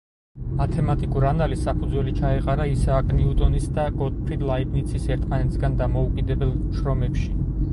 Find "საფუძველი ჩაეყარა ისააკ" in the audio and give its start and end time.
1.67-3.13